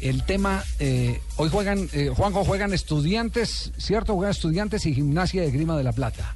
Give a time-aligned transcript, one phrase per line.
[0.00, 4.14] el tema, eh, hoy juegan, eh, Juanjo, juegan estudiantes, ¿cierto?
[4.14, 6.34] Juegan estudiantes y gimnasia de Grima de la Plata.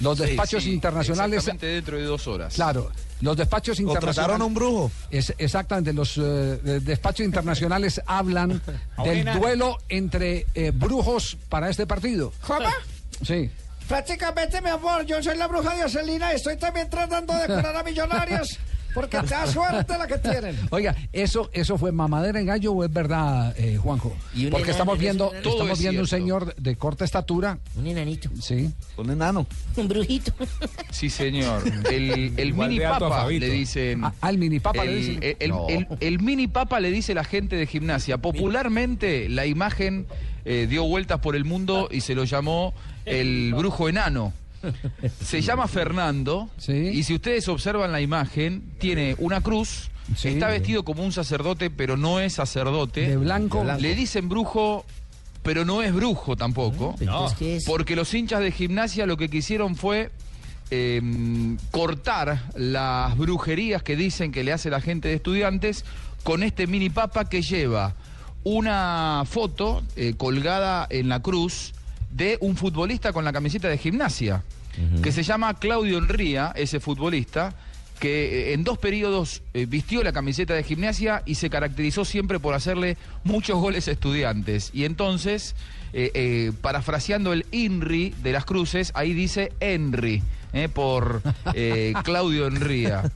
[0.00, 1.38] Los despachos Sí, sí, internacionales.
[1.38, 2.54] Exactamente dentro de dos horas.
[2.54, 4.16] Claro, los despachos internacionales.
[4.16, 4.90] Contrataron a un brujo.
[5.10, 8.60] Es, exactamente, los eh, de- despachos internacionales hablan
[9.04, 12.32] del duelo entre eh, brujos para este partido.
[12.46, 12.68] ¿Cómo?
[13.24, 13.50] Sí.
[13.88, 17.76] Prácticamente, mi amor, yo soy la bruja de Ocelina y estoy también tratando de curar
[17.76, 18.58] a millonarios
[18.96, 20.58] porque da suerte la que tienen.
[20.70, 24.16] Oiga, ¿eso, eso fue mamadera en gallo o es verdad, eh, Juanjo?
[24.34, 27.58] Y Porque estamos ¿es viendo, estamos es viendo un señor de corta estatura.
[27.76, 28.28] Un enanito.
[28.40, 28.70] Sí.
[28.96, 29.46] Un enano.
[29.76, 30.32] Un brujito.
[30.90, 31.62] Sí, señor.
[31.90, 34.04] El, mini papa le dicen.
[34.04, 35.22] Ah, al mini papa el, le dicen.
[35.22, 35.66] el- el- No.
[35.68, 38.18] el- el mini papa le dice la gente de gimnasia.
[38.18, 40.06] Popularmente la imagen
[40.44, 42.72] eh, dio vueltas por el mundo y se lo llamó
[43.04, 44.32] el brujo enano.
[45.24, 46.72] Se llama Fernando Sí.
[46.72, 50.28] y si ustedes observan la imagen, tiene una cruz, Sí.
[50.28, 53.08] está vestido como un sacerdote, pero no es sacerdote.
[53.08, 53.64] De blanco.
[53.64, 54.84] Le dicen brujo,
[55.42, 56.94] pero no es brujo tampoco.
[57.38, 57.64] ¿qué es?
[57.64, 60.10] Porque los hinchas de gimnasia lo que quisieron fue
[60.70, 61.00] eh,
[61.70, 65.84] cortar las brujerías que dicen que le hace la gente de estudiantes
[66.24, 67.94] con este mini papa que lleva
[68.42, 71.72] una foto eh, colgada en la cruz
[72.16, 74.42] de un futbolista con la camiseta de gimnasia,
[75.02, 77.54] que se llama Claudio Enría, ese futbolista,
[77.98, 82.38] que eh, en dos periodos eh, vistió la camiseta de gimnasia y se caracterizó siempre
[82.38, 84.70] por hacerle muchos goles a estudiantes.
[84.74, 85.54] Y entonces,
[85.94, 90.22] eh, eh, parafraseando el INRI de las cruces, ahí dice Henry,
[90.74, 91.22] por
[92.04, 93.10] Claudio Enría.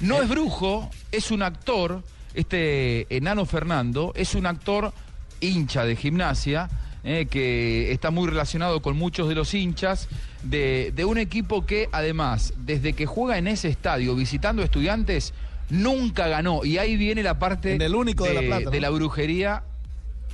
[0.00, 2.02] No es brujo, es un actor,
[2.34, 4.92] este enano Fernando, es un actor
[5.40, 6.68] hincha de gimnasia,
[7.04, 10.08] eh, que está muy relacionado con muchos de los hinchas
[10.42, 15.32] de, de un equipo que además, desde que juega en ese estadio visitando estudiantes,
[15.70, 16.64] nunca ganó.
[16.64, 18.70] Y ahí viene la parte En el único de La Plata, ¿no?
[18.70, 19.62] de la brujería.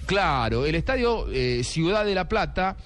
[0.06, 2.76] Claro, el estadio eh, Ciudad de La Plata,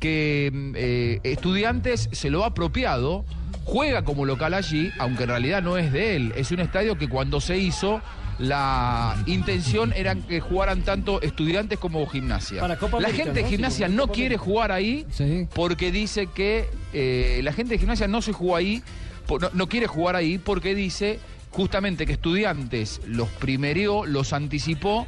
[0.00, 3.24] que mm, eh, estudiantes se lo ha apropiado,
[3.64, 6.32] juega como local allí, aunque en realidad no es de él.
[6.36, 8.00] Es un estadio que cuando se hizo,
[8.38, 12.60] la intención era que jugaran tanto estudiantes como gimnasia.
[12.62, 14.44] Para Copa la América, gente de gimnasia no Copa quiere América.
[14.44, 15.46] jugar ahí Sí.
[15.54, 18.82] porque dice que eh, la gente de gimnasia no se jugó ahí,
[19.28, 25.06] no, no quiere jugar ahí porque dice justamente que estudiantes los primerió, los anticipó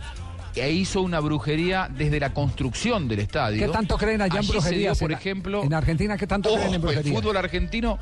[0.55, 3.67] e hizo una brujería desde la construcción del estadio.
[3.67, 6.55] ¿Qué tanto creen allá en Allí dio, por En- ejemplo, En Argentina, ¿qué tanto Oh,
[6.55, 7.15] creen en el brujerías?
[7.17, 7.99] fútbol argentino,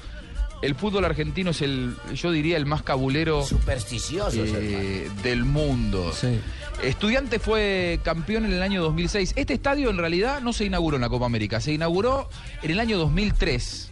[0.62, 6.12] el fútbol argentino es el, yo diría, el más cabulero Supersticiosos, eh, del mundo.
[6.12, 6.38] Sí.
[6.82, 9.34] Estudiante fue campeón en el año 2006.
[9.36, 12.28] Este estadio en realidad no se inauguró en la Copa América, se inauguró
[12.62, 13.88] en el año 2003.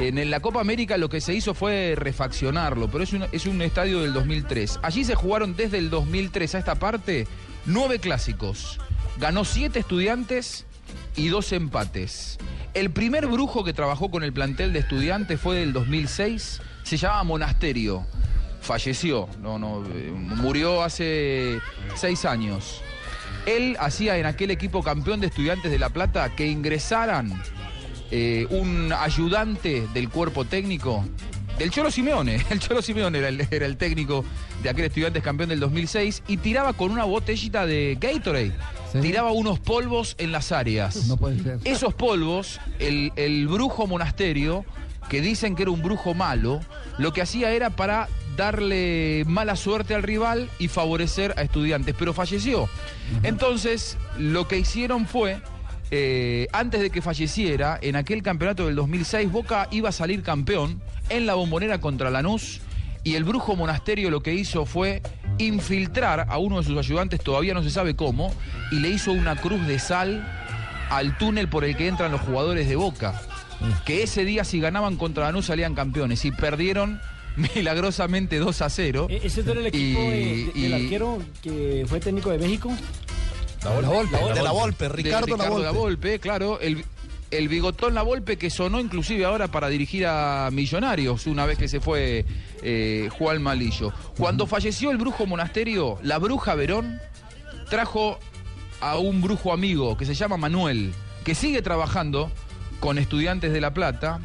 [0.00, 3.62] En la Copa América lo que se hizo fue refaccionarlo, pero es un, es un
[3.62, 4.80] estadio del 2003.
[4.82, 7.26] Allí se jugaron desde el 2003 a esta parte
[7.66, 8.78] nueve clásicos.
[9.18, 10.66] Ganó siete estudiantes
[11.16, 12.38] y dos empates.
[12.74, 17.24] El primer brujo que trabajó con el plantel de estudiantes fue del 2006, se llamaba
[17.24, 18.06] Monasterio.
[18.60, 21.60] Falleció, no, no, eh, murió hace
[21.94, 22.82] seis años.
[23.46, 27.40] Él hacía en aquel equipo campeón de estudiantes de La Plata que ingresaran
[28.10, 31.04] eh, un ayudante del cuerpo técnico
[31.58, 32.44] del Cholo Simeone.
[32.50, 34.24] El Cholo Simeone era el, era el técnico
[34.62, 38.52] de aquel estudiantes campeón del 2006 y tiraba con una botellita de Gatorade.
[38.92, 39.00] Sí.
[39.00, 41.06] Tiraba unos polvos en las áreas.
[41.06, 41.58] No puede ser.
[41.64, 44.64] Esos polvos, el, el brujo monasterio,
[45.08, 46.60] que dicen que era un brujo malo,
[46.98, 52.12] lo que hacía era para darle mala suerte al rival y favorecer a estudiantes, pero
[52.12, 52.68] falleció.
[53.22, 55.40] Entonces, lo que hicieron fue,
[55.90, 60.80] eh, antes de que falleciera, en aquel campeonato del 2006, Boca iba a salir campeón
[61.08, 62.60] en la bombonera contra Lanús.
[63.04, 65.00] Y el brujo monasterio lo que hizo fue
[65.38, 68.34] infiltrar a uno de sus ayudantes, todavía no se sabe cómo,
[68.72, 70.26] y le hizo una cruz de sal
[70.90, 73.20] al túnel por el que entran los jugadores de Boca.
[73.84, 77.00] Que ese día si ganaban contra Lanús salían campeones y perdieron
[77.54, 79.06] milagrosamente 2 a 0.
[79.08, 82.72] E- ¿Ese era el equipo Y- de- y- del arquero que fue técnico de México?
[83.64, 84.16] La Volpe.
[84.34, 86.18] De la Volpe, de Ricardo, La Volpe.
[86.20, 86.84] Claro, el,
[87.30, 91.68] el bigotón La Volpe que sonó inclusive ahora para dirigir a Millonarios una vez que
[91.68, 92.24] se fue
[92.62, 93.92] eh, Juan Malillo.
[94.16, 97.00] Cuando falleció el brujo monasterio, la bruja Verón
[97.68, 98.18] trajo
[98.80, 100.92] a un brujo amigo que se llama Manuel,
[101.24, 102.30] que sigue trabajando
[102.80, 104.20] con estudiantes de La Plata.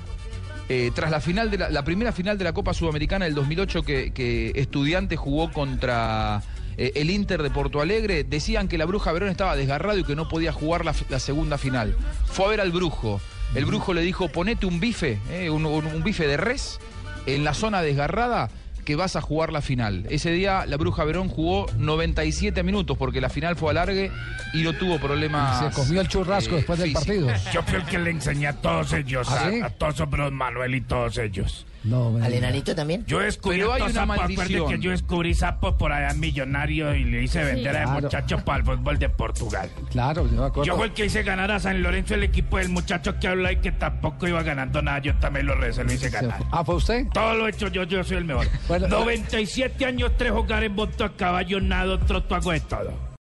[0.69, 3.83] eh, tras la final de la, la primera final de la Copa Sudamericana del 2008
[3.83, 6.41] que, que Estudiantes jugó contra
[6.77, 10.15] eh, el Inter de Porto Alegre, decían que la Bruja Verón estaba desgarrado y que
[10.15, 11.95] no podía jugar la, la segunda final.
[12.25, 13.21] Fue a ver al Brujo.
[13.55, 16.79] El Brujo le dijo, ponete un bife, eh, un, un- un bife de res,
[17.25, 18.49] en la zona desgarrada,
[18.85, 20.07] que vas a jugar la final.
[20.09, 24.11] Ese día la Bruja Verón jugó 97 minutos porque la final fue alargue
[24.53, 25.73] y no tuvo problemas.
[25.75, 27.27] Se comió el churrasco eh, después del partido.
[27.53, 29.61] Yo fui el que le enseñé a todos ellos, ¿Ah, a, sí?
[29.61, 31.65] a todos hombres Manuel y todos ellos.
[31.83, 33.03] No, ¿Al enanito también?
[33.07, 34.69] Yo descubrí Pero hay una maldición.
[34.69, 38.01] que yo descubrí sapos por allá Millonario y le hice vender a Claro.
[38.01, 39.69] muchacho para el fútbol de Portugal.
[39.89, 40.63] Claro, yo me acuerdo.
[40.63, 43.51] Yo fue el que hice ganar a San Lorenzo el equipo del muchacho que habla
[43.51, 44.99] y que tampoco iba ganando nada.
[44.99, 46.43] Yo también lo recé, lo hice Se ganar.
[46.51, 47.07] Ah, ¿fue usted?
[47.13, 48.47] Todo lo he hecho yo, yo soy el mejor.
[48.67, 52.93] Bueno, 97 años, tres jugar en boto a caballo, nado, troto, hago de todo.